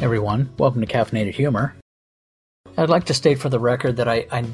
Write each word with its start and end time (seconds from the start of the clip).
everyone. 0.00 0.48
Welcome 0.58 0.80
to 0.80 0.86
Caffeinated 0.86 1.34
Humor. 1.34 1.74
I'd 2.76 2.88
like 2.88 3.06
to 3.06 3.14
state 3.14 3.40
for 3.40 3.48
the 3.48 3.58
record 3.58 3.96
that 3.96 4.06
I, 4.06 4.26
I, 4.30 4.44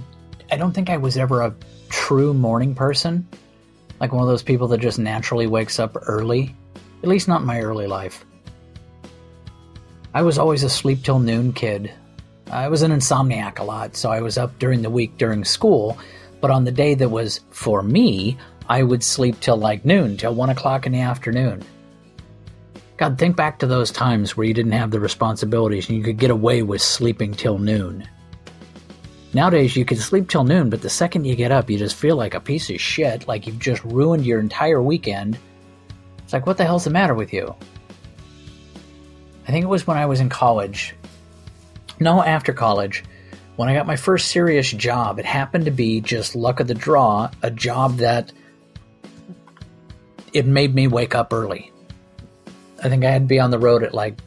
I 0.50 0.57
don't 0.57 0.73
think 0.73 0.89
I 0.89 0.97
was 0.97 1.18
ever 1.18 1.42
a 1.42 1.55
true 1.91 2.33
morning 2.33 2.75
person, 2.75 3.28
like 4.00 4.12
one 4.12 4.22
of 4.22 4.28
those 4.28 4.42
people 4.42 4.68
that 4.68 4.80
just 4.80 4.99
naturally 4.99 5.46
wakes 5.46 5.78
up 5.78 5.96
early. 6.07 6.57
At 7.02 7.10
least 7.10 7.28
not 7.28 7.42
in 7.42 7.46
my 7.46 7.60
early 7.60 7.86
life. 7.86 8.25
I 10.15 10.23
was 10.23 10.39
always 10.39 10.62
a 10.62 10.71
sleep 10.71 11.03
till 11.03 11.19
noon 11.19 11.53
kid. 11.53 11.93
I 12.51 12.69
was 12.69 12.81
an 12.81 12.91
insomniac 12.91 13.59
a 13.59 13.65
lot, 13.65 13.97
so 13.97 14.11
I 14.11 14.23
was 14.23 14.39
up 14.39 14.59
during 14.59 14.81
the 14.81 14.91
week 14.91 15.19
during 15.19 15.45
school, 15.45 15.99
but 16.41 16.51
on 16.51 16.65
the 16.65 16.73
day 16.73 16.95
that 16.95 17.11
was 17.11 17.41
for 17.51 17.83
me, 17.83 18.39
I 18.71 18.83
would 18.83 19.03
sleep 19.03 19.41
till 19.41 19.59
like 19.59 19.85
noon, 19.85 20.17
till 20.17 20.35
one 20.35 20.49
o'clock 20.49 20.87
in 20.87 20.93
the 20.93 21.01
afternoon. 21.01 21.63
God, 22.97 23.19
think 23.19 23.37
back 23.37 23.59
to 23.59 23.67
those 23.67 23.91
times 23.91 24.37
where 24.37 24.47
you 24.47 24.55
didn't 24.55 24.73
have 24.73 24.93
the 24.93 25.01
responsibilities 25.01 25.89
and 25.89 25.98
you 25.98 26.05
could 26.05 26.19
get 26.19 26.30
away 26.30 26.62
with 26.62 26.80
sleeping 26.80 27.33
till 27.33 27.59
noon. 27.59 28.09
Nowadays, 29.33 29.75
you 29.75 29.85
can 29.85 29.98
sleep 29.98 30.29
till 30.29 30.45
noon, 30.45 30.71
but 30.71 30.80
the 30.80 30.89
second 30.89 31.25
you 31.25 31.35
get 31.35 31.51
up, 31.51 31.69
you 31.69 31.77
just 31.77 31.97
feel 31.97 32.15
like 32.15 32.35
a 32.35 32.41
piece 32.41 32.71
of 32.71 32.80
shit, 32.80 33.27
like 33.27 33.49
you've 33.49 33.59
just 33.59 33.83
ruined 33.83 34.25
your 34.25 34.38
entire 34.38 34.80
weekend. 34.80 35.37
It's 36.23 36.33
like, 36.33 36.47
what 36.47 36.57
the 36.57 36.65
hell's 36.65 36.85
the 36.85 36.91
matter 36.91 37.15
with 37.15 37.33
you? 37.33 37.52
I 39.49 39.51
think 39.51 39.65
it 39.65 39.69
was 39.69 39.88
when 39.88 39.97
I 39.97 40.07
was 40.07 40.21
in 40.21 40.29
college. 40.29 40.95
No, 41.99 42.23
after 42.23 42.52
college. 42.52 43.02
When 43.57 43.69
I 43.69 43.74
got 43.74 43.88
my 43.88 43.97
first 43.97 44.29
serious 44.29 44.71
job, 44.71 45.19
it 45.19 45.24
happened 45.24 45.65
to 45.65 45.73
be 45.73 46.01
just 46.01 46.37
luck 46.37 46.61
of 46.61 46.69
the 46.69 46.74
draw, 46.74 47.29
a 47.43 47.51
job 47.51 47.97
that 47.97 48.33
it 50.33 50.47
made 50.47 50.74
me 50.74 50.87
wake 50.87 51.16
up 51.16 51.33
early. 51.33 51.73
I 52.84 52.91
think 52.91 53.05
I 53.05 53.11
had 53.11 53.23
to 53.23 53.27
be 53.27 53.41
on 53.41 53.51
the 53.51 53.59
road 53.59 53.83
at 53.83 53.95
like 53.95 54.19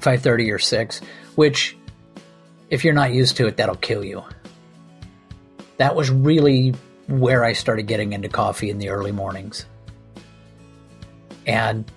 5:30 0.00 0.52
or 0.52 0.58
6, 0.58 1.00
which 1.36 1.76
if 2.68 2.84
you're 2.84 2.92
not 2.92 3.12
used 3.12 3.36
to 3.36 3.46
it, 3.46 3.56
that'll 3.56 3.76
kill 3.76 4.04
you. 4.04 4.24
That 5.76 5.94
was 5.94 6.10
really 6.10 6.74
where 7.06 7.44
I 7.44 7.52
started 7.52 7.86
getting 7.86 8.12
into 8.12 8.28
coffee 8.28 8.68
in 8.68 8.78
the 8.78 8.88
early 8.88 9.12
mornings. 9.12 9.64
And 11.46 11.90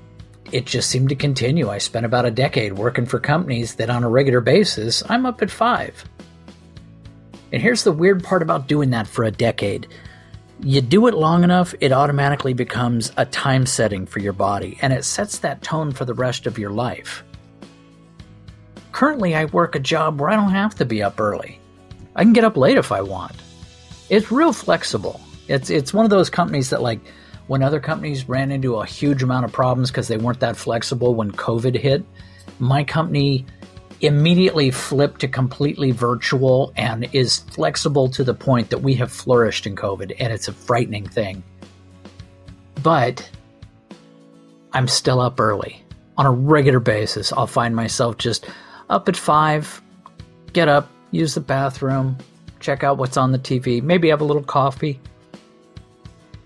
it 0.52 0.66
just 0.66 0.90
seemed 0.90 1.10
to 1.10 1.16
continue. 1.16 1.70
I 1.70 1.80
spent 1.80 2.06
about 2.06 2.26
a 2.26 2.32
decade 2.32 2.74
working 2.74 3.06
for 3.06 3.20
companies 3.20 3.76
that 3.76 3.90
on 3.90 4.04
a 4.04 4.10
regular 4.10 4.42
basis, 4.42 5.04
I'm 5.10 5.26
up 5.26 5.42
at 5.42 5.50
5. 5.50 6.06
And 7.52 7.62
here's 7.62 7.84
the 7.84 7.92
weird 7.92 8.24
part 8.24 8.42
about 8.42 8.68
doing 8.68 8.92
that 8.92 9.08
for 9.08 9.24
a 9.24 9.32
decade 9.32 9.88
you 10.62 10.82
do 10.82 11.08
it 11.08 11.14
long 11.14 11.44
enough, 11.44 11.76
it 11.82 11.92
automatically 11.92 12.54
becomes 12.54 13.12
a 13.18 13.26
time 13.26 13.66
setting 13.66 14.06
for 14.06 14.20
your 14.20 14.34
body, 14.34 14.78
and 14.82 14.94
it 14.94 15.04
sets 15.04 15.40
that 15.40 15.62
tone 15.62 15.92
for 15.92 16.06
the 16.06 16.14
rest 16.14 16.48
of 16.48 16.58
your 16.58 16.72
life. 16.72 17.24
Currently, 18.92 19.36
I 19.36 19.46
work 19.46 19.76
a 19.76 19.80
job 19.80 20.20
where 20.20 20.30
I 20.30 20.36
don't 20.36 20.52
have 20.52 20.76
to 20.76 20.86
be 20.86 21.04
up 21.04 21.20
early. 21.20 21.60
I 22.16 22.24
can 22.24 22.34
get 22.34 22.46
up 22.46 22.56
late 22.56 22.78
if 22.78 22.92
I 22.92 23.02
want. 23.02 23.36
It's 24.10 24.32
real 24.32 24.54
flexible. 24.54 25.20
It's 25.48 25.70
it's 25.70 25.94
one 25.94 26.06
of 26.06 26.10
those 26.10 26.30
companies 26.30 26.70
that 26.70 26.82
like 26.82 27.02
when 27.48 27.62
other 27.62 27.80
companies 27.80 28.28
ran 28.30 28.52
into 28.52 28.76
a 28.78 28.86
huge 28.86 29.22
amount 29.22 29.46
of 29.46 29.52
problems 29.52 29.92
because 29.92 30.08
they 30.08 30.18
weren't 30.18 30.40
that 30.40 30.58
flexible 30.58 31.14
when 31.14 31.32
COVID 31.32 31.76
hit, 31.78 32.04
my 32.60 32.84
company 32.84 33.46
immediately 34.02 34.72
flipped 34.72 35.22
to 35.22 35.28
completely 35.28 35.92
virtual 35.92 36.74
and 36.76 37.08
is 37.14 37.40
flexible 37.40 38.10
to 38.10 38.24
the 38.24 38.34
point 38.34 38.70
that 38.70 38.80
we 38.80 38.94
have 38.96 39.12
flourished 39.12 39.66
in 39.66 39.76
COVID, 39.76 40.16
and 40.20 40.34
it's 40.34 40.48
a 40.48 40.54
frightening 40.54 41.08
thing. 41.08 41.44
But 42.84 43.30
I'm 44.74 44.88
still 44.88 45.22
up 45.22 45.40
early. 45.40 45.82
On 46.18 46.26
a 46.26 46.32
regular 46.32 46.80
basis, 46.80 47.34
I'll 47.34 47.48
find 47.48 47.76
myself 47.76 48.18
just 48.18 48.50
up 48.90 49.10
at 49.10 49.18
five, 49.18 49.82
get 50.54 50.68
up, 50.68 50.90
use 51.12 51.34
the 51.34 51.42
bathroom, 51.42 52.18
check 52.60 52.84
out 52.84 52.98
what's 52.98 53.18
on 53.18 53.32
the 53.32 53.40
TV, 53.40 53.82
maybe 53.82 54.10
have 54.10 54.22
a 54.22 54.26
little 54.26 54.44
coffee. 54.44 55.00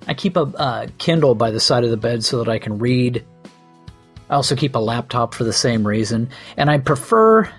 I 0.08 0.14
keep 0.14 0.38
a 0.38 0.42
uh, 0.42 0.88
Kindle 0.98 1.36
by 1.36 1.52
the 1.52 1.60
side 1.60 1.84
of 1.84 1.92
the 1.92 1.98
bed 1.98 2.24
so 2.24 2.44
that 2.44 2.50
I 2.50 2.58
can 2.58 2.80
read 2.80 3.26
I 4.30 4.36
also 4.36 4.56
keep 4.56 4.76
a 4.76 4.80
laptop 4.80 5.34
for 5.34 5.44
the 5.44 5.54
same 5.54 5.86
reason, 5.86 6.30
and 6.56 6.70
I 6.70 6.78
prefer. 6.78 7.50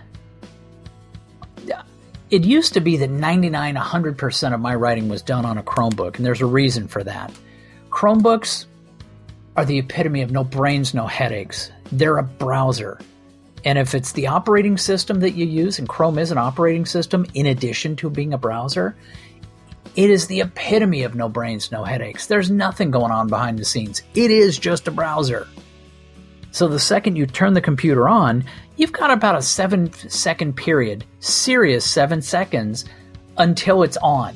It 2.31 2.44
used 2.44 2.75
to 2.75 2.81
be 2.81 2.97
that 2.98 3.10
99, 3.10 3.75
100% 3.75 4.54
of 4.54 4.60
my 4.60 4.75
writing 4.76 5.09
was 5.09 5.20
done 5.20 5.44
on 5.44 5.59
a 5.59 5.64
Chromebook, 5.64 6.16
and 6.16 6.25
there's 6.25 6.41
a 6.41 6.47
reason 6.47 6.86
for 6.86 7.03
that. 7.03 7.32
Chromebooks 7.91 8.66
are 9.56 9.64
the 9.64 9.78
epitome 9.78 10.22
of 10.22 10.30
no 10.30 10.44
brains, 10.44 10.94
no 10.94 11.09
headaches. 11.09 11.72
They're 11.91 12.19
a 12.19 12.22
browser. 12.22 13.00
And 13.64 13.78
if 13.78 13.97
it's 13.97 14.12
the 14.12 14.28
operating 14.28 14.78
system 14.78 15.20
that 15.20 15.32
you 15.32 15.44
use, 15.44 15.80
and 15.80 15.88
Chrome 15.88 16.19
is 16.19 16.30
an 16.30 16.38
operating 16.38 16.86
system 16.86 17.26
in 17.34 17.47
addition 17.47 17.97
to 17.97 18.09
being 18.09 18.32
a 18.32 18.38
browser, 18.38 18.97
it 19.97 20.09
is 20.09 20.28
the 20.28 20.41
epitome 20.41 21.03
of 21.03 21.16
no 21.16 21.28
brains, 21.28 21.72
no 21.72 21.82
headaches. 21.82 22.28
There's 22.28 22.48
nothing 22.48 22.92
going 22.92 23.10
on 23.10 23.26
behind 23.26 23.59
the 23.59 23.64
scenes. 23.64 24.03
It 24.14 24.30
is 24.30 24.56
just 24.56 24.86
a 24.86 24.92
browser. 24.92 25.48
So 26.52 26.68
the 26.68 26.78
second 26.78 27.16
you 27.16 27.26
turn 27.26 27.54
the 27.54 27.60
computer 27.60 28.08
on, 28.08 28.44
you've 28.76 28.92
got 28.92 29.10
about 29.10 29.36
a 29.36 29.42
seven 29.42 29.92
second 29.92 30.56
period, 30.56 31.04
serious 31.20 31.84
seven 31.84 32.22
seconds, 32.22 32.84
until 33.36 33.82
it's 33.82 33.96
on. 33.98 34.34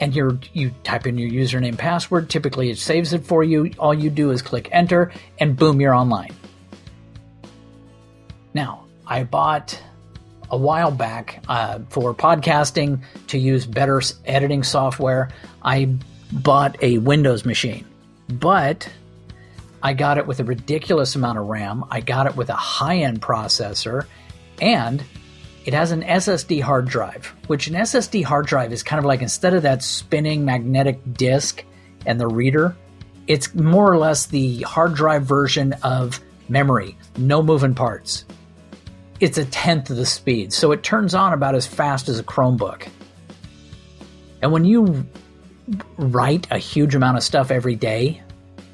And 0.00 0.14
you 0.14 0.38
you 0.52 0.70
type 0.84 1.06
in 1.06 1.18
your 1.18 1.30
username 1.30 1.76
password. 1.76 2.30
Typically, 2.30 2.70
it 2.70 2.78
saves 2.78 3.12
it 3.12 3.24
for 3.24 3.42
you. 3.42 3.72
All 3.78 3.92
you 3.92 4.10
do 4.10 4.30
is 4.30 4.42
click 4.42 4.68
enter, 4.72 5.12
and 5.38 5.56
boom, 5.56 5.80
you're 5.80 5.94
online. 5.94 6.34
Now, 8.54 8.84
I 9.06 9.24
bought 9.24 9.80
a 10.50 10.56
while 10.56 10.90
back 10.90 11.42
uh, 11.48 11.80
for 11.90 12.14
podcasting 12.14 13.02
to 13.26 13.38
use 13.38 13.66
better 13.66 14.00
editing 14.24 14.62
software. 14.62 15.30
I 15.62 15.96
bought 16.32 16.82
a 16.82 16.98
Windows 16.98 17.44
machine, 17.44 17.84
but 18.28 18.88
I 19.82 19.94
got 19.94 20.18
it 20.18 20.26
with 20.26 20.40
a 20.40 20.44
ridiculous 20.44 21.14
amount 21.14 21.38
of 21.38 21.46
RAM. 21.46 21.84
I 21.90 22.00
got 22.00 22.26
it 22.26 22.36
with 22.36 22.50
a 22.50 22.54
high 22.54 22.98
end 22.98 23.20
processor, 23.22 24.06
and 24.60 25.02
it 25.64 25.74
has 25.74 25.92
an 25.92 26.02
SSD 26.02 26.62
hard 26.62 26.88
drive, 26.88 27.32
which 27.46 27.66
an 27.66 27.74
SSD 27.74 28.24
hard 28.24 28.46
drive 28.46 28.72
is 28.72 28.82
kind 28.82 28.98
of 28.98 29.04
like 29.04 29.22
instead 29.22 29.54
of 29.54 29.62
that 29.62 29.82
spinning 29.82 30.44
magnetic 30.44 30.98
disk 31.14 31.64
and 32.06 32.18
the 32.18 32.26
reader, 32.26 32.74
it's 33.26 33.54
more 33.54 33.92
or 33.92 33.98
less 33.98 34.26
the 34.26 34.62
hard 34.62 34.94
drive 34.94 35.24
version 35.24 35.74
of 35.82 36.20
memory, 36.48 36.96
no 37.18 37.42
moving 37.42 37.74
parts. 37.74 38.24
It's 39.20 39.36
a 39.36 39.44
tenth 39.44 39.90
of 39.90 39.96
the 39.96 40.06
speed, 40.06 40.52
so 40.52 40.72
it 40.72 40.82
turns 40.82 41.14
on 41.14 41.32
about 41.32 41.54
as 41.54 41.66
fast 41.66 42.08
as 42.08 42.18
a 42.18 42.24
Chromebook. 42.24 42.88
And 44.40 44.52
when 44.52 44.64
you 44.64 45.06
write 45.96 46.46
a 46.50 46.58
huge 46.58 46.94
amount 46.94 47.16
of 47.16 47.22
stuff 47.22 47.50
every 47.50 47.74
day, 47.74 48.22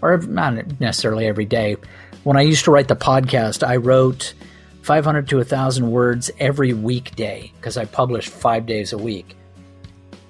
or 0.04 0.18
not 0.18 0.80
necessarily 0.80 1.26
every 1.26 1.46
day. 1.46 1.76
When 2.24 2.36
I 2.36 2.42
used 2.42 2.64
to 2.66 2.70
write 2.70 2.88
the 2.88 2.96
podcast, 2.96 3.66
I 3.66 3.76
wrote 3.76 4.34
500 4.82 5.28
to 5.28 5.38
1,000 5.38 5.90
words 5.90 6.30
every 6.38 6.74
weekday 6.74 7.50
because 7.56 7.78
I 7.78 7.86
published 7.86 8.28
five 8.28 8.66
days 8.66 8.92
a 8.92 8.98
week. 8.98 9.34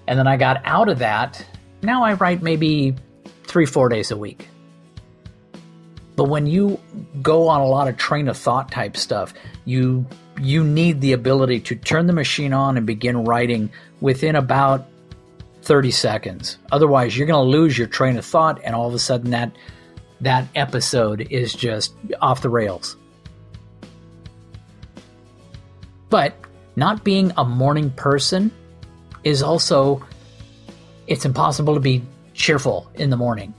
And 0.07 0.17
then 0.17 0.29
I 0.29 0.37
got 0.37 0.63
out 0.65 0.89
of 0.89 1.01
that. 1.01 1.45
Now 1.83 2.05
I 2.05 2.13
write 2.15 2.41
maybe 2.41 2.95
three, 3.45 3.67
four 3.67 3.89
days 3.89 4.13
a 4.13 4.17
week. 4.17 4.49
But 6.15 6.25
when 6.25 6.47
you 6.47 6.79
go 7.21 7.49
on 7.49 7.61
a 7.61 7.67
lot 7.67 7.89
of 7.89 7.97
train 7.97 8.29
of 8.29 8.37
thought 8.37 8.71
type 8.71 8.97
stuff, 8.97 9.35
you 9.65 10.07
you 10.41 10.65
need 10.65 11.01
the 11.01 11.13
ability 11.13 11.61
to 11.61 11.77
turn 11.77 12.07
the 12.07 12.13
machine 12.13 12.53
on 12.53 12.77
and 12.77 12.87
begin 12.87 13.25
writing 13.25 13.71
within 14.01 14.37
about 14.37 14.87
30 15.65 15.91
seconds. 15.91 16.59
Otherwise, 16.71 17.17
you're 17.17 17.27
going 17.27 17.45
to 17.45 17.51
lose 17.51 17.77
your 17.77 17.87
train 17.87 18.17
of 18.17 18.25
thought, 18.25 18.61
and 18.65 18.75
all 18.75 18.87
of 18.87 18.95
a 18.95 18.99
sudden, 18.99 19.31
that 19.31 19.53
that 20.21 20.47
episode 20.55 21.23
is 21.31 21.53
just 21.53 21.95
off 22.21 22.43
the 22.43 22.49
rails. 22.49 22.97
But 26.11 26.35
not 26.77 27.05
being 27.05 27.33
a 27.37 27.45
morning 27.45 27.91
person 27.91 28.51
is 29.25 29.43
also 29.43 30.05
it's 31.07 31.25
impossible 31.25 31.75
to 31.75 31.81
be 31.81 32.03
cheerful 32.35 32.91
in 32.95 33.11
the 33.11 33.17
morning. 33.17 33.53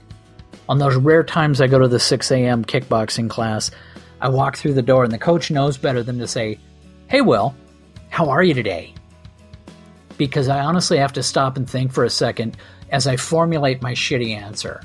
On 0.68 0.78
those 0.78 0.96
rare 0.96 1.22
times 1.22 1.60
I 1.60 1.66
go 1.66 1.78
to 1.78 1.88
the 1.88 2.00
6 2.00 2.30
a.m. 2.32 2.64
kickboxing 2.64 3.30
class, 3.30 3.70
I 4.20 4.28
walk 4.28 4.56
through 4.56 4.74
the 4.74 4.82
door 4.82 5.04
and 5.04 5.12
the 5.12 5.18
coach 5.18 5.50
knows 5.50 5.76
better 5.76 6.02
than 6.02 6.18
to 6.18 6.26
say, 6.26 6.58
Hey, 7.08 7.20
Will, 7.20 7.54
how 8.08 8.30
are 8.30 8.42
you 8.42 8.54
today? 8.54 8.94
Because 10.18 10.48
I 10.48 10.60
honestly 10.60 10.98
have 10.98 11.12
to 11.14 11.22
stop 11.22 11.56
and 11.56 11.68
think 11.68 11.92
for 11.92 12.04
a 12.04 12.10
second 12.10 12.56
as 12.90 13.06
I 13.06 13.16
formulate 13.16 13.82
my 13.82 13.92
shitty 13.92 14.36
answer. 14.36 14.80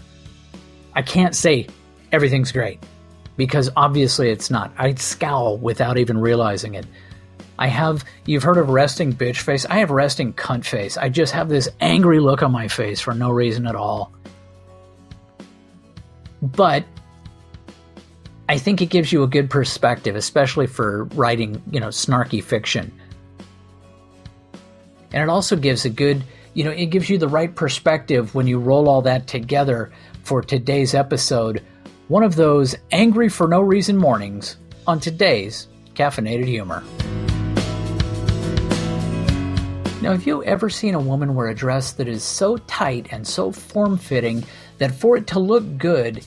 I 0.93 1.01
can't 1.01 1.35
say 1.35 1.67
everything's 2.11 2.51
great 2.51 2.83
because 3.37 3.69
obviously 3.75 4.29
it's 4.29 4.49
not. 4.49 4.71
I 4.77 4.93
scowl 4.95 5.57
without 5.57 5.97
even 5.97 6.17
realizing 6.17 6.75
it. 6.75 6.85
I 7.57 7.67
have, 7.67 8.03
you've 8.25 8.43
heard 8.43 8.57
of 8.57 8.69
resting 8.69 9.13
bitch 9.13 9.37
face? 9.37 9.65
I 9.65 9.79
have 9.79 9.91
resting 9.91 10.33
cunt 10.33 10.65
face. 10.65 10.97
I 10.97 11.09
just 11.09 11.33
have 11.33 11.47
this 11.47 11.69
angry 11.79 12.19
look 12.19 12.41
on 12.41 12.51
my 12.51 12.67
face 12.67 12.99
for 12.99 13.13
no 13.13 13.29
reason 13.29 13.67
at 13.67 13.75
all. 13.75 14.11
But 16.41 16.85
I 18.49 18.57
think 18.57 18.81
it 18.81 18.87
gives 18.87 19.13
you 19.13 19.23
a 19.23 19.27
good 19.27 19.49
perspective, 19.49 20.15
especially 20.15 20.67
for 20.67 21.05
writing, 21.15 21.61
you 21.71 21.79
know, 21.79 21.87
snarky 21.87 22.43
fiction. 22.43 22.91
And 25.13 25.21
it 25.21 25.29
also 25.29 25.55
gives 25.55 25.85
a 25.85 25.89
good, 25.89 26.23
you 26.53 26.63
know, 26.63 26.71
it 26.71 26.87
gives 26.87 27.09
you 27.09 27.17
the 27.17 27.27
right 27.27 27.53
perspective 27.53 28.33
when 28.33 28.47
you 28.47 28.59
roll 28.59 28.89
all 28.89 29.01
that 29.03 29.27
together 29.27 29.91
for 30.23 30.41
today's 30.41 30.93
episode. 30.93 31.63
One 32.07 32.23
of 32.23 32.35
those 32.35 32.75
angry 32.91 33.29
for 33.29 33.47
no 33.47 33.61
reason 33.61 33.97
mornings 33.97 34.57
on 34.87 34.99
today's 34.99 35.67
Caffeinated 35.95 36.45
Humor. 36.45 36.83
Now, 40.01 40.13
have 40.13 40.25
you 40.25 40.43
ever 40.43 40.69
seen 40.69 40.95
a 40.95 40.99
woman 40.99 41.35
wear 41.35 41.49
a 41.49 41.55
dress 41.55 41.91
that 41.93 42.07
is 42.07 42.23
so 42.23 42.57
tight 42.57 43.07
and 43.11 43.27
so 43.27 43.51
form 43.51 43.97
fitting 43.97 44.43
that 44.79 44.95
for 44.95 45.15
it 45.15 45.27
to 45.27 45.39
look 45.39 45.77
good, 45.77 46.25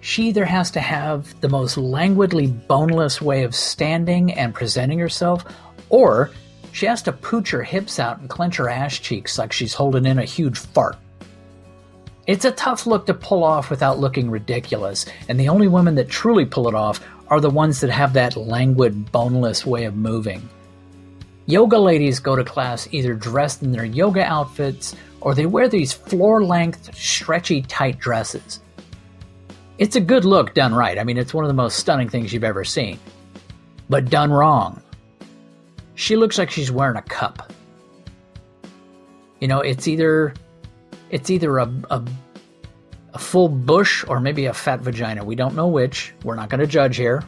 she 0.00 0.28
either 0.28 0.44
has 0.44 0.70
to 0.72 0.80
have 0.80 1.40
the 1.40 1.48
most 1.48 1.78
languidly 1.78 2.48
boneless 2.48 3.22
way 3.22 3.44
of 3.44 3.54
standing 3.54 4.32
and 4.34 4.54
presenting 4.54 4.98
herself, 4.98 5.42
or 5.88 6.30
she 6.72 6.86
has 6.86 7.02
to 7.02 7.12
pooch 7.12 7.50
her 7.50 7.62
hips 7.62 7.98
out 7.98 8.18
and 8.18 8.28
clench 8.28 8.56
her 8.56 8.68
ass 8.68 8.98
cheeks 8.98 9.38
like 9.38 9.52
she's 9.52 9.74
holding 9.74 10.06
in 10.06 10.18
a 10.18 10.24
huge 10.24 10.58
fart. 10.58 10.96
It's 12.26 12.44
a 12.44 12.52
tough 12.52 12.86
look 12.86 13.06
to 13.06 13.14
pull 13.14 13.42
off 13.42 13.70
without 13.70 13.98
looking 13.98 14.30
ridiculous, 14.30 15.06
and 15.28 15.40
the 15.40 15.48
only 15.48 15.66
women 15.66 15.94
that 15.94 16.08
truly 16.08 16.44
pull 16.44 16.68
it 16.68 16.74
off 16.74 17.00
are 17.28 17.40
the 17.40 17.50
ones 17.50 17.80
that 17.80 17.90
have 17.90 18.12
that 18.12 18.36
languid, 18.36 19.10
boneless 19.10 19.64
way 19.64 19.84
of 19.84 19.96
moving. 19.96 20.46
Yoga 21.46 21.78
ladies 21.78 22.20
go 22.20 22.36
to 22.36 22.44
class 22.44 22.86
either 22.92 23.14
dressed 23.14 23.62
in 23.62 23.72
their 23.72 23.84
yoga 23.84 24.22
outfits 24.22 24.94
or 25.22 25.34
they 25.34 25.46
wear 25.46 25.68
these 25.68 25.92
floor 25.92 26.44
length, 26.44 26.94
stretchy, 26.94 27.62
tight 27.62 27.98
dresses. 27.98 28.60
It's 29.78 29.96
a 29.96 30.00
good 30.00 30.24
look 30.24 30.54
done 30.54 30.74
right. 30.74 30.98
I 30.98 31.04
mean, 31.04 31.16
it's 31.16 31.32
one 31.32 31.44
of 31.44 31.48
the 31.48 31.54
most 31.54 31.78
stunning 31.78 32.08
things 32.08 32.32
you've 32.32 32.44
ever 32.44 32.64
seen. 32.64 32.98
But 33.88 34.10
done 34.10 34.30
wrong. 34.30 34.82
She 35.98 36.14
looks 36.14 36.38
like 36.38 36.48
she's 36.48 36.70
wearing 36.70 36.96
a 36.96 37.02
cup. 37.02 37.52
You 39.40 39.48
know, 39.48 39.62
it's 39.62 39.88
either 39.88 40.32
it's 41.10 41.28
either 41.28 41.58
a, 41.58 41.68
a, 41.90 42.04
a 43.14 43.18
full 43.18 43.48
bush 43.48 44.04
or 44.06 44.20
maybe 44.20 44.46
a 44.46 44.54
fat 44.54 44.80
vagina. 44.80 45.24
We 45.24 45.34
don't 45.34 45.56
know 45.56 45.66
which. 45.66 46.14
We're 46.22 46.36
not 46.36 46.50
going 46.50 46.60
to 46.60 46.68
judge 46.68 46.96
here. 46.96 47.24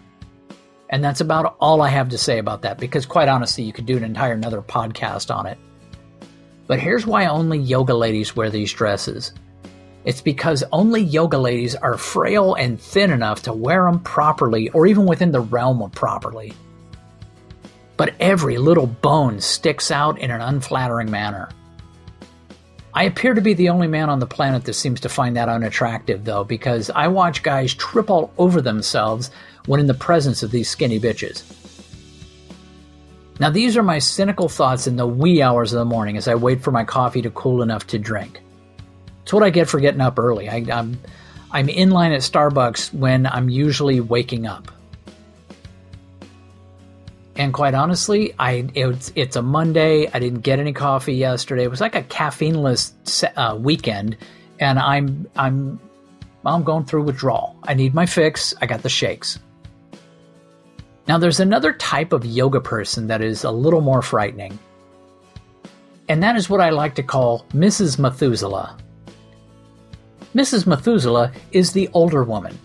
And 0.88 1.02
that's 1.02 1.20
about 1.20 1.56
all 1.58 1.82
I 1.82 1.88
have 1.88 2.10
to 2.10 2.18
say 2.18 2.38
about 2.38 2.62
that 2.62 2.78
because, 2.78 3.06
quite 3.06 3.26
honestly, 3.26 3.64
you 3.64 3.72
could 3.72 3.86
do 3.86 3.96
an 3.96 4.04
entire 4.04 4.34
another 4.34 4.62
podcast 4.62 5.34
on 5.34 5.46
it. 5.46 5.58
But 6.68 6.78
here's 6.78 7.04
why 7.04 7.26
only 7.26 7.58
yoga 7.58 7.94
ladies 7.94 8.36
wear 8.36 8.50
these 8.50 8.72
dresses 8.72 9.32
it's 10.04 10.20
because 10.20 10.62
only 10.70 11.02
yoga 11.02 11.38
ladies 11.38 11.74
are 11.74 11.98
frail 11.98 12.54
and 12.54 12.80
thin 12.80 13.10
enough 13.10 13.42
to 13.42 13.52
wear 13.52 13.84
them 13.86 13.98
properly 13.98 14.68
or 14.68 14.86
even 14.86 15.06
within 15.06 15.32
the 15.32 15.40
realm 15.40 15.82
of 15.82 15.90
properly. 15.90 16.54
But 18.00 18.14
every 18.18 18.56
little 18.56 18.86
bone 18.86 19.42
sticks 19.42 19.90
out 19.90 20.18
in 20.18 20.30
an 20.30 20.40
unflattering 20.40 21.10
manner. 21.10 21.50
I 22.94 23.04
appear 23.04 23.34
to 23.34 23.42
be 23.42 23.52
the 23.52 23.68
only 23.68 23.88
man 23.88 24.08
on 24.08 24.20
the 24.20 24.26
planet 24.26 24.64
that 24.64 24.72
seems 24.72 25.00
to 25.00 25.10
find 25.10 25.36
that 25.36 25.50
unattractive, 25.50 26.24
though, 26.24 26.42
because 26.42 26.88
I 26.88 27.08
watch 27.08 27.42
guys 27.42 27.74
trip 27.74 28.08
all 28.08 28.32
over 28.38 28.62
themselves 28.62 29.30
when 29.66 29.80
in 29.80 29.86
the 29.86 29.92
presence 29.92 30.42
of 30.42 30.50
these 30.50 30.70
skinny 30.70 30.98
bitches. 30.98 31.42
Now, 33.38 33.50
these 33.50 33.76
are 33.76 33.82
my 33.82 33.98
cynical 33.98 34.48
thoughts 34.48 34.86
in 34.86 34.96
the 34.96 35.06
wee 35.06 35.42
hours 35.42 35.74
of 35.74 35.78
the 35.80 35.84
morning 35.84 36.16
as 36.16 36.26
I 36.26 36.36
wait 36.36 36.62
for 36.62 36.70
my 36.70 36.84
coffee 36.84 37.20
to 37.20 37.30
cool 37.30 37.60
enough 37.60 37.86
to 37.88 37.98
drink. 37.98 38.40
It's 39.24 39.32
what 39.34 39.42
I 39.42 39.50
get 39.50 39.68
for 39.68 39.78
getting 39.78 40.00
up 40.00 40.18
early. 40.18 40.48
I, 40.48 40.64
I'm, 40.72 40.98
I'm 41.50 41.68
in 41.68 41.90
line 41.90 42.12
at 42.12 42.22
Starbucks 42.22 42.94
when 42.94 43.26
I'm 43.26 43.50
usually 43.50 44.00
waking 44.00 44.46
up. 44.46 44.72
And 47.40 47.54
quite 47.54 47.72
honestly, 47.72 48.34
I 48.38 48.68
it's 48.74 49.12
it's 49.14 49.34
a 49.34 49.40
Monday. 49.40 50.06
I 50.12 50.18
didn't 50.18 50.40
get 50.40 50.58
any 50.58 50.74
coffee 50.74 51.14
yesterday. 51.14 51.64
It 51.64 51.70
was 51.70 51.80
like 51.80 51.94
a 51.94 52.02
caffeineless 52.02 52.92
uh, 53.34 53.56
weekend, 53.56 54.18
and 54.58 54.78
I'm 54.78 55.26
I'm 55.36 55.80
I'm 56.44 56.62
going 56.64 56.84
through 56.84 57.04
withdrawal. 57.04 57.56
I 57.62 57.72
need 57.72 57.94
my 57.94 58.04
fix. 58.04 58.52
I 58.60 58.66
got 58.66 58.82
the 58.82 58.90
shakes. 58.90 59.38
Now, 61.08 61.16
there's 61.16 61.40
another 61.40 61.72
type 61.72 62.12
of 62.12 62.26
yoga 62.26 62.60
person 62.60 63.06
that 63.06 63.22
is 63.22 63.42
a 63.42 63.50
little 63.50 63.80
more 63.80 64.02
frightening, 64.02 64.58
and 66.10 66.22
that 66.22 66.36
is 66.36 66.50
what 66.50 66.60
I 66.60 66.68
like 66.68 66.94
to 66.96 67.02
call 67.02 67.46
Mrs. 67.54 67.98
Methuselah. 67.98 68.76
Mrs. 70.34 70.66
Methuselah 70.66 71.32
is 71.52 71.72
the 71.72 71.88
older 71.94 72.22
woman. 72.22 72.58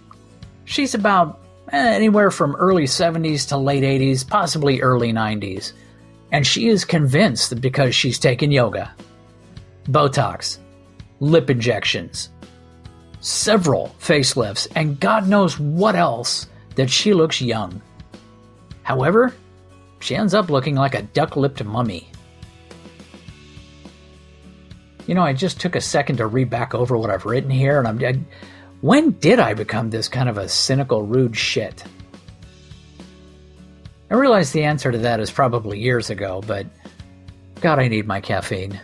She's 0.66 0.94
about 0.94 1.45
Eh, 1.72 1.96
anywhere 1.96 2.30
from 2.30 2.56
early 2.56 2.84
70s 2.84 3.48
to 3.50 3.58
late 3.58 3.84
80s, 3.84 4.28
possibly 4.28 4.82
early 4.82 5.12
90s. 5.12 5.74
And 6.32 6.46
she 6.46 6.68
is 6.68 6.86
convinced 6.86 7.50
that 7.50 7.62
because 7.62 7.96
she's 7.96 8.20
taken 8.20 8.52
yoga, 8.52 8.94
Botox, 9.86 10.60
lip 11.20 11.50
injections, 11.50 12.30
several 13.20 13.96
facelifts, 14.00 14.68
and 14.76 15.00
God 15.00 15.28
knows 15.28 15.60
what 15.60 15.96
else, 15.96 16.48
that 16.76 16.90
she 16.90 17.14
looks 17.14 17.42
young. 17.42 17.82
However, 18.84 19.34
she 20.00 20.16
ends 20.16 20.34
up 20.34 20.50
looking 20.50 20.76
like 20.76 20.94
a 20.94 21.02
duck 21.02 21.36
lipped 21.36 21.64
mummy. 21.64 22.12
You 25.08 25.16
know, 25.16 25.24
I 25.24 25.34
just 25.34 25.60
took 25.60 25.76
a 25.76 25.82
second 25.82 26.18
to 26.18 26.28
read 26.28 26.50
back 26.50 26.76
over 26.76 26.98
what 26.98 27.10
I've 27.10 27.26
written 27.26 27.50
here, 27.50 27.80
and 27.80 27.88
I'm. 27.88 28.04
I, 28.04 28.20
when 28.86 29.10
did 29.14 29.40
I 29.40 29.56
become 29.56 29.90
this 29.90 30.08
kind 30.08 30.30
of 30.30 30.38
a 30.38 30.48
cynical, 30.48 31.02
rude 31.02 31.36
shit? 31.36 31.84
I 34.12 34.14
realize 34.14 34.52
the 34.52 34.66
answer 34.66 34.92
to 34.92 35.00
that 35.00 35.20
is 35.20 35.32
probably 35.32 35.80
years 35.80 36.12
ago, 36.12 36.44
but 36.46 36.68
God, 37.62 37.80
I 37.80 37.88
need 37.88 38.06
my 38.06 38.22
caffeine. 38.22 38.80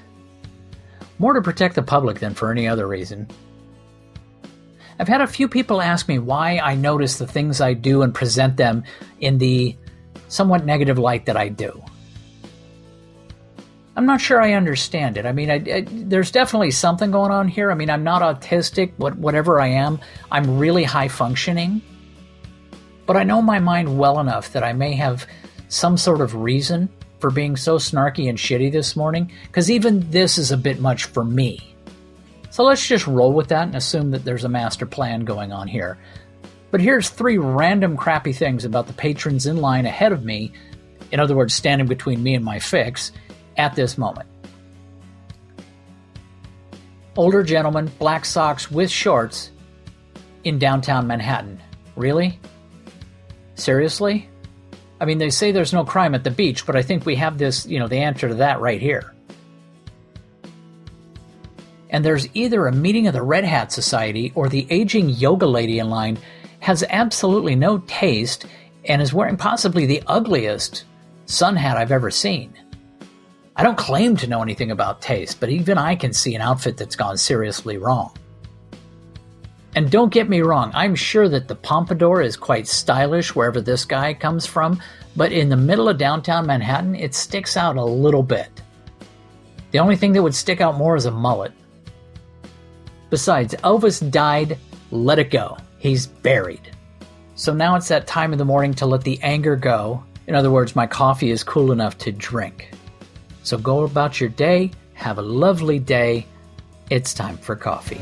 More 1.20 1.34
to 1.34 1.42
protect 1.44 1.76
the 1.76 1.84
public 1.84 2.18
than 2.18 2.34
for 2.34 2.50
any 2.50 2.68
other 2.68 2.88
reason. 2.88 3.28
I've 4.98 5.08
had 5.08 5.22
a 5.22 5.28
few 5.28 5.48
people 5.48 5.84
ask 5.84 6.08
me 6.08 6.18
why 6.18 6.58
I 6.58 6.74
notice 6.74 7.20
the 7.20 7.28
things 7.28 7.62
I 7.62 7.76
do 7.76 8.02
and 8.02 8.12
present 8.12 8.58
them 8.58 8.84
in 9.20 9.38
the 9.38 9.78
somewhat 10.30 10.66
negative 10.66 10.98
light 10.98 11.28
that 11.28 11.38
I 11.38 11.50
do. 11.50 11.80
I'm 13.96 14.06
not 14.06 14.22
sure 14.22 14.42
I 14.42 14.54
understand 14.54 15.18
it. 15.18 15.26
I 15.26 15.34
mean, 15.34 15.52
I, 15.52 15.56
I, 15.56 15.86
there's 15.88 16.32
definitely 16.32 16.72
something 16.72 17.12
going 17.12 17.32
on 17.32 17.48
here. 17.48 17.72
I 17.72 17.76
mean, 17.76 17.90
I'm 17.90 18.04
not 18.04 18.22
autistic, 18.22 18.94
what, 18.98 19.18
whatever 19.18 19.60
I 19.60 19.68
am, 19.68 20.00
I'm 20.32 20.58
really 20.58 20.86
high 20.86 21.10
functioning. 21.10 21.82
But 23.06 23.18
I 23.18 23.24
know 23.24 23.42
my 23.42 23.60
mind 23.60 23.98
well 23.98 24.20
enough 24.20 24.54
that 24.54 24.64
I 24.64 24.72
may 24.72 24.94
have 24.94 25.28
some 25.68 25.98
sort 25.98 26.22
of 26.22 26.36
reason 26.36 26.90
for 27.20 27.30
being 27.30 27.58
so 27.58 27.78
snarky 27.78 28.30
and 28.30 28.38
shitty 28.38 28.72
this 28.72 28.96
morning, 28.96 29.32
because 29.48 29.70
even 29.70 30.10
this 30.10 30.38
is 30.38 30.52
a 30.52 30.58
bit 30.58 30.80
much 30.80 31.06
for 31.06 31.24
me. 31.24 31.76
So 32.50 32.64
let's 32.64 32.86
just 32.88 33.08
roll 33.08 33.34
with 33.34 33.50
that 33.50 33.68
and 33.68 33.76
assume 33.76 34.12
that 34.12 34.24
there's 34.26 34.44
a 34.44 34.50
master 34.50 34.86
plan 34.86 35.26
going 35.26 35.52
on 35.52 35.68
here. 35.68 35.98
But 36.72 36.82
here's 36.82 37.10
three 37.10 37.38
random 37.38 37.98
crappy 37.98 38.34
things 38.34 38.64
about 38.64 38.88
the 38.88 38.94
patrons 38.94 39.46
in 39.46 39.58
line 39.58 39.86
ahead 39.86 40.14
of 40.14 40.24
me, 40.24 40.54
in 41.12 41.20
other 41.20 41.36
words, 41.36 41.54
standing 41.54 41.88
between 41.88 42.24
me 42.24 42.36
and 42.36 42.46
my 42.46 42.60
fix, 42.60 43.12
at 43.58 43.76
this 43.76 43.98
moment. 43.98 44.28
Older 47.18 47.44
gentleman, 47.44 47.92
black 48.00 48.26
socks 48.26 48.72
with 48.72 48.90
shorts 48.90 49.52
in 50.44 50.60
downtown 50.60 51.08
Manhattan. 51.08 51.62
Really? 51.96 52.40
Seriously? 53.56 54.30
I 55.00 55.06
mean, 55.06 55.18
they 55.18 55.30
say 55.30 55.52
there's 55.52 55.74
no 55.74 55.84
crime 55.84 56.16
at 56.16 56.24
the 56.24 56.32
beach, 56.32 56.66
but 56.66 56.76
I 56.76 56.82
think 56.82 57.06
we 57.06 57.16
have 57.16 57.38
this, 57.38 57.66
you 57.66 57.80
know, 57.80 57.88
the 57.88 57.98
answer 57.98 58.28
to 58.28 58.36
that 58.36 58.62
right 58.62 58.80
here. 58.80 59.14
And 61.90 62.06
there's 62.06 62.28
either 62.34 62.68
a 62.68 62.72
meeting 62.72 63.08
of 63.08 63.14
the 63.14 63.22
Red 63.22 63.44
Hat 63.44 63.72
Society 63.72 64.32
or 64.34 64.48
the 64.48 64.66
aging 64.70 65.10
yoga 65.10 65.46
lady 65.46 65.80
in 65.80 65.90
line 65.90 66.18
has 66.60 66.84
absolutely 66.90 67.56
no 67.56 67.80
taste 67.80 68.46
and 68.86 69.02
is 69.02 69.14
wearing 69.14 69.38
possibly 69.38 69.86
the 69.86 70.02
ugliest 70.08 70.86
sun 71.26 71.56
hat 71.56 71.78
I've 71.78 71.92
ever 71.92 72.10
seen. 72.10 72.54
I 73.62 73.64
don't 73.64 73.78
claim 73.78 74.18
to 74.18 74.28
know 74.28 74.42
anything 74.42 74.72
about 74.72 75.04
taste, 75.04 75.40
but 75.40 75.52
even 75.52 75.78
I 75.78 75.96
can 75.96 76.14
see 76.14 76.34
an 76.34 76.42
outfit 76.42 76.78
that's 76.78 76.96
gone 76.96 77.16
seriously 77.16 77.78
wrong. 77.78 78.12
And 79.76 79.92
don't 79.92 80.12
get 80.12 80.28
me 80.28 80.42
wrong, 80.42 80.72
I'm 80.74 80.96
sure 80.96 81.30
that 81.30 81.48
the 81.48 81.54
pompadour 81.54 82.24
is 82.24 82.36
quite 82.36 82.68
stylish 82.68 83.36
wherever 83.36 83.62
this 83.62 83.86
guy 83.86 84.16
comes 84.16 84.48
from, 84.48 84.82
but 85.16 85.32
in 85.32 85.48
the 85.48 85.58
middle 85.58 85.90
of 85.90 86.00
downtown 86.00 86.48
Manhattan, 86.48 86.96
it 86.96 87.14
sticks 87.14 87.56
out 87.56 87.76
a 87.78 87.86
little 87.86 88.24
bit. 88.24 88.50
The 89.70 89.78
only 89.78 89.96
thing 89.96 90.14
that 90.14 90.24
would 90.24 90.34
stick 90.34 90.60
out 90.60 90.80
more 90.80 90.96
is 90.96 91.06
a 91.06 91.12
mullet. 91.12 91.54
Besides, 93.12 93.54
Elvis 93.64 94.10
died, 94.10 94.58
let 94.90 95.20
it 95.20 95.30
go. 95.30 95.56
He's 95.78 96.08
buried. 96.08 96.76
So 97.36 97.54
now 97.54 97.76
it's 97.76 97.90
that 97.90 98.08
time 98.08 98.32
of 98.32 98.40
the 98.40 98.44
morning 98.44 98.74
to 98.74 98.88
let 98.88 99.04
the 99.04 99.22
anger 99.22 99.56
go. 99.56 100.04
In 100.26 100.34
other 100.34 100.50
words, 100.50 100.76
my 100.76 100.88
coffee 100.88 101.30
is 101.30 101.44
cool 101.44 101.72
enough 101.72 102.00
to 102.00 102.12
drink. 102.12 102.72
So 103.44 103.58
go 103.58 103.84
about 103.84 104.20
your 104.20 104.30
day, 104.30 104.72
have 104.94 105.18
a 105.18 105.22
lovely 105.22 105.80
day. 105.80 106.26
It's 106.90 107.14
time 107.14 107.38
for 107.38 107.56
coffee. 107.56 108.02